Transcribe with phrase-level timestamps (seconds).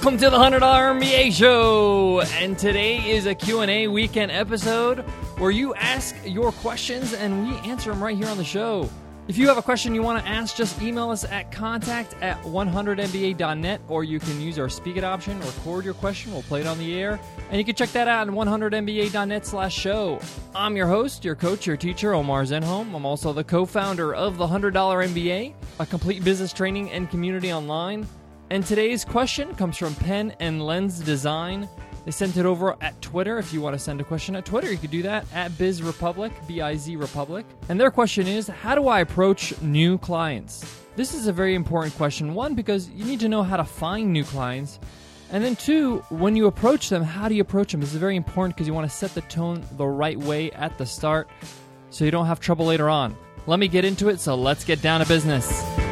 [0.00, 0.60] Welcome to the $100
[0.98, 2.22] MBA show.
[2.22, 5.00] And today is a Q&A weekend episode
[5.36, 8.88] where you ask your questions and we answer them right here on the show.
[9.28, 12.42] If you have a question you want to ask, just email us at contact at
[12.44, 16.66] 100mba.net or you can use our speak it option, record your question, we'll play it
[16.66, 17.20] on the air.
[17.50, 20.18] And you can check that out at 100mba.net slash show.
[20.54, 22.94] I'm your host, your coach, your teacher, Omar Zenhom.
[22.94, 28.06] I'm also the co-founder of the $100 MBA, a complete business training and community online.
[28.50, 31.68] And today's question comes from Pen and Lens Design.
[32.04, 33.38] They sent it over at Twitter.
[33.38, 35.84] If you want to send a question at Twitter, you could do that at Biz
[35.84, 37.46] Republic, B I Z Republic.
[37.68, 40.64] And their question is How do I approach new clients?
[40.96, 42.34] This is a very important question.
[42.34, 44.80] One, because you need to know how to find new clients.
[45.30, 47.80] And then two, when you approach them, how do you approach them?
[47.80, 50.76] This is very important because you want to set the tone the right way at
[50.76, 51.28] the start
[51.90, 53.16] so you don't have trouble later on.
[53.46, 55.89] Let me get into it, so let's get down to business.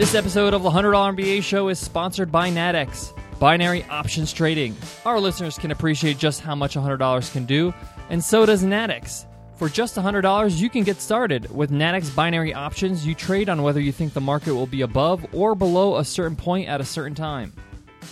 [0.00, 4.74] This episode of the $100 MBA show is sponsored by Nadex, binary options trading.
[5.04, 7.74] Our listeners can appreciate just how much $100 can do,
[8.08, 9.26] and so does Nadex.
[9.56, 11.54] For just $100, you can get started.
[11.54, 15.26] With Nadex binary options, you trade on whether you think the market will be above
[15.34, 17.52] or below a certain point at a certain time.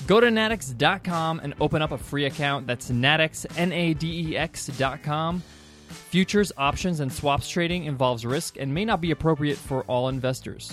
[0.07, 2.67] Go to Nadex.com and open up a free account.
[2.67, 5.43] That's Nadex, N A D E X.com.
[5.89, 10.71] Futures, options, and swaps trading involves risk and may not be appropriate for all investors.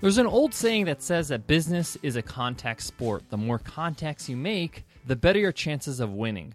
[0.00, 3.24] There's an old saying that says that business is a contact sport.
[3.30, 6.54] The more contacts you make, the better your chances of winning.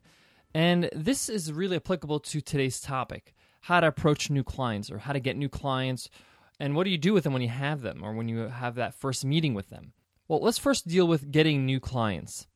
[0.53, 5.11] And this is really applicable to today's topic how to approach new clients or how
[5.11, 6.09] to get new clients.
[6.57, 8.75] And what do you do with them when you have them or when you have
[8.75, 9.91] that first meeting with them?
[10.29, 12.47] Well, let's first deal with getting new clients.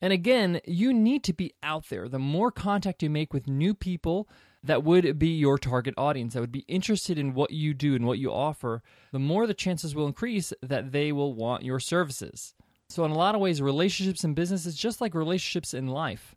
[0.00, 2.08] And again, you need to be out there.
[2.08, 4.28] The more contact you make with new people,
[4.62, 8.06] that would be your target audience, that would be interested in what you do and
[8.06, 12.54] what you offer, the more the chances will increase that they will want your services.
[12.88, 16.34] So, in a lot of ways, relationships in business is just like relationships in life.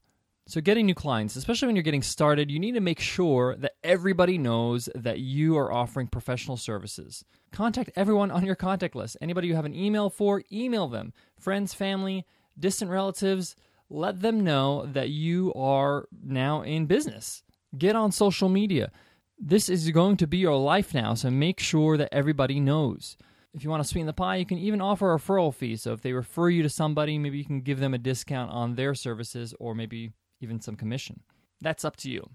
[0.48, 3.76] So, getting new clients, especially when you're getting started, you need to make sure that
[3.84, 7.24] everybody knows that you are offering professional services.
[7.54, 9.18] Contact everyone on your contact list.
[9.22, 11.14] Anybody you have an email for, email them.
[11.40, 12.26] Friends, family,
[12.60, 13.56] distant relatives,
[13.90, 17.44] let them know that you are now in business.
[17.78, 18.92] Get on social media.
[19.38, 23.18] This is going to be your life now, so make sure that everybody knows.
[23.54, 25.76] If you want to sweeten the pie, you can even offer a referral fee.
[25.76, 28.76] So if they refer you to somebody, maybe you can give them a discount on
[28.76, 31.22] their services or maybe even some commission.
[31.60, 32.30] That's up to you.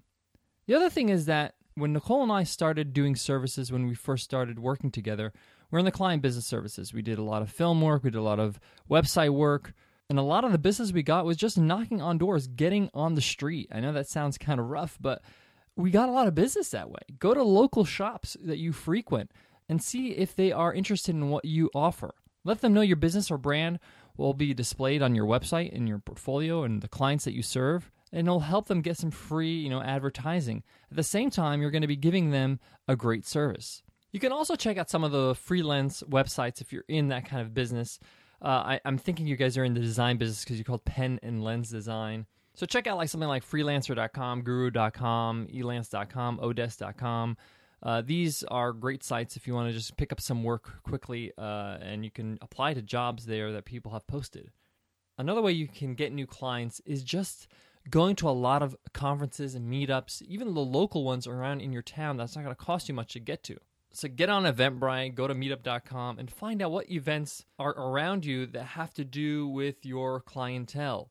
[0.67, 4.25] The other thing is that when Nicole and I started doing services when we first
[4.25, 5.33] started working together,
[5.71, 6.93] we're in the client business services.
[6.93, 8.59] We did a lot of film work, we did a lot of
[8.91, 9.75] website work,
[10.09, 13.15] and a lot of the business we got was just knocking on doors, getting on
[13.15, 13.69] the street.
[13.73, 15.23] I know that sounds kind of rough, but
[15.77, 17.01] we got a lot of business that way.
[17.19, 19.33] Go to local shops that you frequent
[19.69, 22.15] and see if they are interested in what you offer.
[22.45, 23.81] Let them know your business or brand
[24.17, 27.91] will be displayed on your website and your portfolio and the clients that you serve
[28.13, 30.63] and it'll help them get some free, you know, advertising.
[30.91, 33.83] At the same time, you're going to be giving them a great service.
[34.13, 37.43] You can also check out some of the freelance websites if you're in that kind
[37.43, 37.99] of business.
[38.43, 41.19] Uh, I, am thinking you guys are in the design business because you called pen
[41.23, 42.27] and lens design.
[42.55, 47.37] So check out like something like freelancer.com, guru.com, elance.com, odesk.com.
[47.83, 51.33] Uh, these are great sites if you want to just pick up some work quickly
[51.37, 54.51] uh, and you can apply to jobs there that people have posted.
[55.19, 57.47] Another way you can get new clients is just
[57.89, 61.83] going to a lot of conferences and meetups, even the local ones around in your
[61.83, 62.17] town.
[62.17, 63.57] That's not going to cost you much to get to.
[63.97, 68.45] So get on Eventbrite, go to meetup.com, and find out what events are around you
[68.49, 71.11] that have to do with your clientele.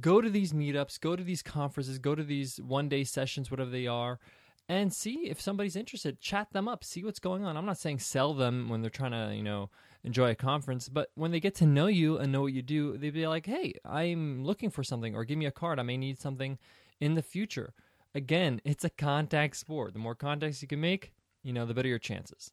[0.00, 3.68] Go to these meetups, go to these conferences, go to these one day sessions, whatever
[3.68, 4.18] they are,
[4.66, 6.22] and see if somebody's interested.
[6.22, 7.58] Chat them up, see what's going on.
[7.58, 9.68] I'm not saying sell them when they're trying to, you know,
[10.02, 12.96] enjoy a conference, but when they get to know you and know what you do,
[12.96, 15.78] they'd be like, hey, I'm looking for something, or give me a card.
[15.78, 16.58] I may need something
[16.98, 17.74] in the future.
[18.14, 19.92] Again, it's a contact sport.
[19.92, 21.12] The more contacts you can make,
[21.42, 22.52] you know, the better your chances.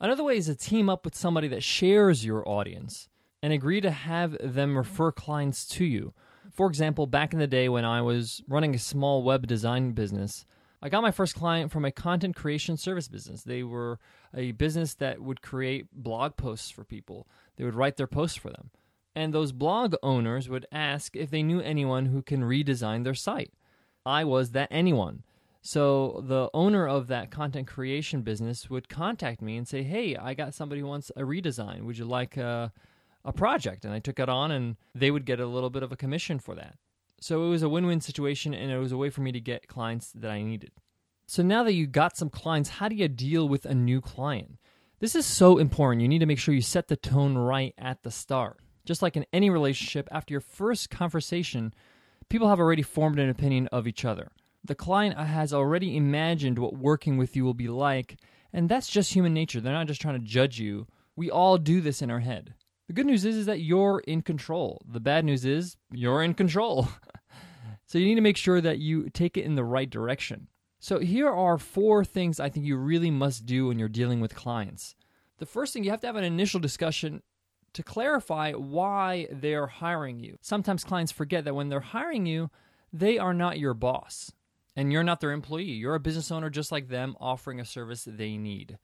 [0.00, 3.08] Another way is to team up with somebody that shares your audience
[3.42, 6.12] and agree to have them refer clients to you.
[6.52, 10.44] For example, back in the day when I was running a small web design business,
[10.80, 13.42] I got my first client from a content creation service business.
[13.42, 13.98] They were
[14.34, 17.26] a business that would create blog posts for people,
[17.56, 18.70] they would write their posts for them.
[19.14, 23.52] And those blog owners would ask if they knew anyone who can redesign their site.
[24.06, 25.24] I was that anyone.
[25.60, 30.34] So the owner of that content creation business would contact me and say, "Hey, I
[30.34, 31.82] got somebody who wants a redesign.
[31.82, 32.72] Would you like a,
[33.24, 35.92] a project?" And I took it on, and they would get a little bit of
[35.92, 36.76] a commission for that.
[37.20, 39.66] So it was a win-win situation, and it was a way for me to get
[39.66, 40.70] clients that I needed.
[41.26, 44.58] So now that you got some clients, how do you deal with a new client?
[45.00, 46.02] This is so important.
[46.02, 48.58] You need to make sure you set the tone right at the start.
[48.84, 51.74] Just like in any relationship, after your first conversation,
[52.28, 54.30] people have already formed an opinion of each other.
[54.68, 58.18] The client has already imagined what working with you will be like,
[58.52, 59.62] and that's just human nature.
[59.62, 60.86] They're not just trying to judge you.
[61.16, 62.52] We all do this in our head.
[62.86, 64.82] The good news is, is that you're in control.
[64.86, 66.86] The bad news is you're in control.
[67.86, 70.48] so you need to make sure that you take it in the right direction.
[70.80, 74.34] So here are four things I think you really must do when you're dealing with
[74.34, 74.96] clients.
[75.38, 77.22] The first thing, you have to have an initial discussion
[77.72, 80.36] to clarify why they're hiring you.
[80.42, 82.50] Sometimes clients forget that when they're hiring you,
[82.92, 84.32] they are not your boss
[84.78, 85.64] and you're not their employee.
[85.64, 88.78] You're a business owner just like them offering a service they need.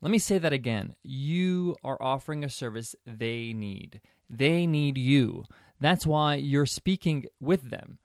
[0.00, 0.94] Let me say that again.
[1.02, 4.00] You are offering a service they need.
[4.30, 5.44] They need you.
[5.80, 7.98] That's why you're speaking with them.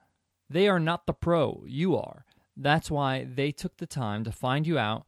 [0.50, 2.26] They are not the pro, you are.
[2.58, 5.06] That's why they took the time to find you out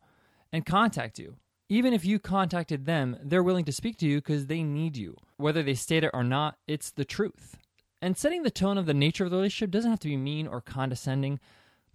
[0.51, 1.37] and contact you.
[1.69, 5.17] Even if you contacted them, they're willing to speak to you because they need you.
[5.37, 7.59] Whether they state it or not, it's the truth.
[8.01, 10.47] And setting the tone of the nature of the relationship doesn't have to be mean
[10.47, 11.41] or condescending,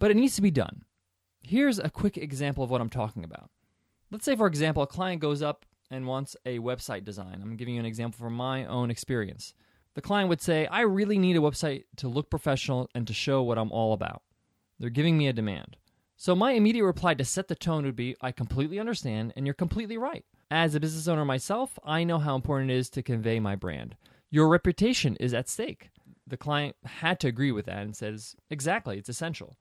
[0.01, 0.83] but it needs to be done.
[1.43, 3.51] Here's a quick example of what I'm talking about.
[4.09, 7.39] Let's say, for example, a client goes up and wants a website design.
[7.39, 9.53] I'm giving you an example from my own experience.
[9.93, 13.43] The client would say, I really need a website to look professional and to show
[13.43, 14.23] what I'm all about.
[14.79, 15.77] They're giving me a demand.
[16.17, 19.53] So my immediate reply to set the tone would be I completely understand and you're
[19.53, 20.25] completely right.
[20.49, 23.95] As a business owner myself, I know how important it is to convey my brand.
[24.31, 25.91] Your reputation is at stake.
[26.25, 29.57] The client had to agree with that and says, Exactly, it's essential.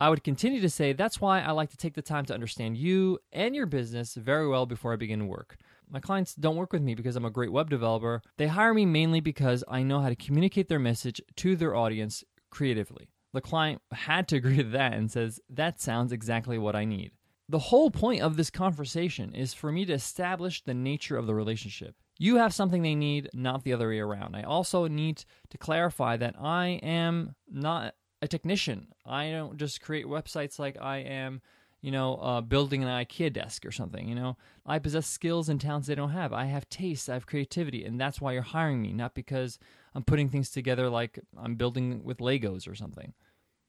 [0.00, 2.76] I would continue to say, That's why I like to take the time to understand
[2.76, 5.56] you and your business very well before I begin work.
[5.88, 8.22] My clients don't work with me because I'm a great web developer.
[8.36, 12.24] They hire me mainly because I know how to communicate their message to their audience
[12.50, 13.10] creatively.
[13.32, 17.12] The client had to agree to that and says, That sounds exactly what I need.
[17.48, 21.34] The whole point of this conversation is for me to establish the nature of the
[21.34, 21.94] relationship.
[22.18, 24.34] You have something they need, not the other way around.
[24.34, 27.94] I also need to clarify that I am not
[28.24, 28.88] a technician.
[29.06, 31.42] I don't just create websites like I am,
[31.80, 34.08] you know, uh, building an IKEA desk or something.
[34.08, 34.36] You know,
[34.66, 36.32] I possess skills and talents they don't have.
[36.32, 39.58] I have taste, I have creativity, and that's why you're hiring me, not because
[39.94, 43.12] I'm putting things together like I'm building with Legos or something.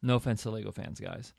[0.01, 1.33] No offense to Lego fans, guys.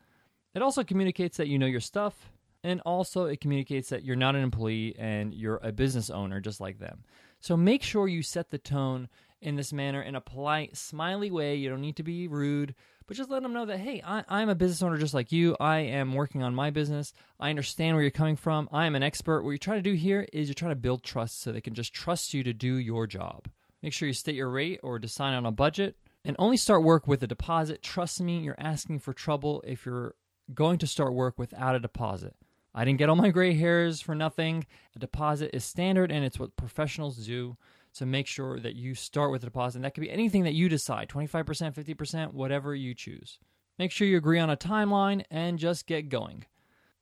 [0.54, 2.32] It also communicates that you know your stuff,
[2.62, 6.60] and also it communicates that you're not an employee and you're a business owner just
[6.60, 7.04] like them.
[7.40, 9.08] So make sure you set the tone
[9.40, 11.54] in this manner in a polite, smiley way.
[11.56, 12.74] You don't need to be rude,
[13.06, 15.56] but just let them know that, hey, I, am a business owner just like you.
[15.60, 17.12] I am working on my business.
[17.38, 18.68] I understand where you're coming from.
[18.72, 19.42] I am an expert.
[19.42, 21.74] What you're trying to do here is you're trying to build trust so they can
[21.74, 23.48] just trust you to do your job.
[23.82, 27.06] Make sure you state your rate or decide on a budget and only start work
[27.06, 27.82] with a deposit.
[27.82, 30.14] Trust me, you're asking for trouble if you're
[30.52, 32.34] going to start work without a deposit.
[32.74, 34.66] I didn't get all my gray hairs for nothing.
[34.94, 37.56] A deposit is standard and it's what professionals do.
[37.96, 39.78] So make sure that you start with a deposit.
[39.78, 43.38] And that could be anything that you decide 25%, 50%, whatever you choose.
[43.78, 46.44] Make sure you agree on a timeline and just get going.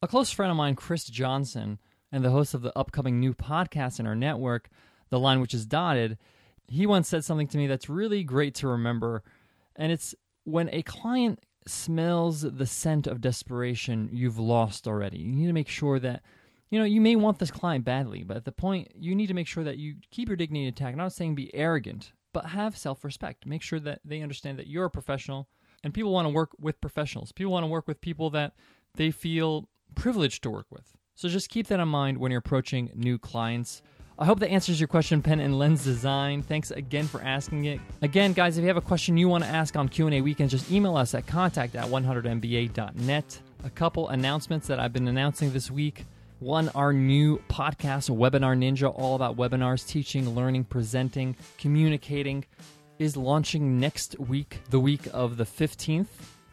[0.02, 1.80] A close friend of mine, Chris Johnson,
[2.12, 4.68] and the host of the upcoming new podcast in our network,
[5.10, 6.16] The Line Which Is Dotted,
[6.68, 9.24] he once said something to me that's really great to remember.
[9.74, 10.14] And it's
[10.44, 15.18] when a client smells the scent of desperation, you've lost already.
[15.18, 16.22] You need to make sure that,
[16.70, 19.34] you know, you may want this client badly, but at the point, you need to
[19.34, 20.92] make sure that you keep your dignity intact.
[20.92, 23.46] I'm not saying be arrogant, but have self respect.
[23.46, 25.48] Make sure that they understand that you're a professional
[25.84, 27.30] and people want to work with professionals.
[27.30, 28.54] People want to work with people that
[28.94, 30.96] they feel privileged to work with.
[31.14, 33.82] So just keep that in mind when you're approaching new clients.
[34.18, 36.42] I hope that answers your question, Pen and Lens Design.
[36.42, 37.80] Thanks again for asking it.
[38.00, 40.70] Again, guys, if you have a question you want to ask on Q&A weekends, just
[40.70, 43.40] email us at contact at 100mba.net.
[43.64, 46.04] A couple announcements that I've been announcing this week.
[46.40, 52.44] One, our new podcast, Webinar Ninja, all about webinars, teaching, learning, presenting, communicating,
[52.98, 56.08] is launching next week, the week of the 15th.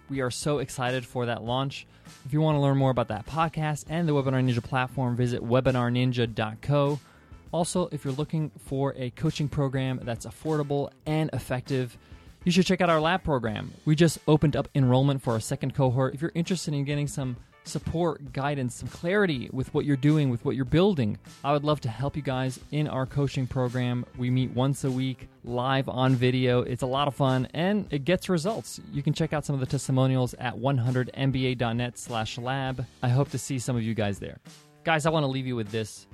[0.10, 1.88] We are so excited for that launch.
[2.26, 5.42] If you want to learn more about that podcast and the Webinar Ninja platform, visit
[5.44, 7.00] webinarninja.co.
[7.52, 11.98] Also, if you're looking for a coaching program that's affordable and effective,
[12.44, 13.74] you should check out our lab program.
[13.86, 16.14] We just opened up enrollment for our second cohort.
[16.14, 20.44] If you're interested in getting some support, guidance, some clarity with what you're doing, with
[20.46, 24.06] what you're building, I would love to help you guys in our coaching program.
[24.18, 26.62] We meet once a week, live on video.
[26.62, 28.80] It's a lot of fun and it gets results.
[28.92, 32.86] You can check out some of the testimonials at 100mba.net slash lab.
[33.04, 34.40] I hope to see some of you guys there.
[34.84, 36.08] Guys, I want to leave you with this.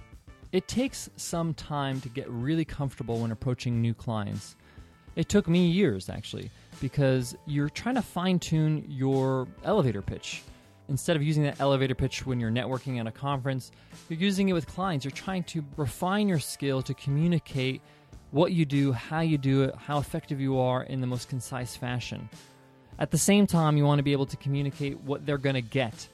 [0.51, 4.55] It takes some time to get really comfortable when approaching new clients.
[5.15, 10.43] It took me years, actually, because you're trying to fine tune your elevator pitch.
[10.89, 13.71] Instead of using that elevator pitch when you're networking at a conference,
[14.09, 15.03] you're using it with clients.
[15.05, 17.81] You're trying to refine your skill to communicate
[18.31, 21.75] what you do, how you do it, how effective you are in the most concise
[21.75, 22.29] fashion.
[22.99, 25.61] At the same time, you want to be able to communicate what they're going to
[25.61, 26.07] get,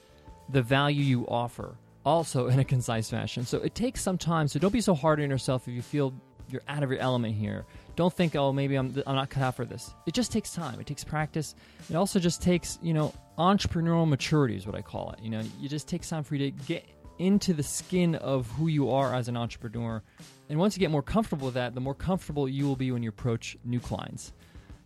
[0.50, 3.44] the value you offer, also in a concise fashion.
[3.44, 4.48] So it takes some time.
[4.48, 6.12] So don't be so hard on yourself if you feel
[6.48, 7.64] you're out of your element here.
[7.96, 9.92] Don't think, oh, maybe I'm, I'm not cut out for this.
[10.06, 10.80] It just takes time.
[10.80, 11.54] It takes practice.
[11.88, 15.22] It also just takes, you know, entrepreneurial maturity is what I call it.
[15.22, 16.84] You know, you just takes time for you to get
[17.18, 20.02] into the skin of who you are as an entrepreneur.
[20.48, 23.02] And once you get more comfortable with that, the more comfortable you will be when
[23.02, 24.32] you approach new clients.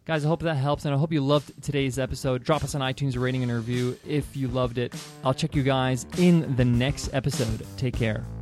[0.04, 2.42] Guys, I hope that helps, and I hope you loved today's episode.
[2.42, 4.94] Drop us on iTunes a rating and review if you loved it.
[5.22, 7.66] I'll check you guys in the next episode.
[7.76, 8.37] Take care.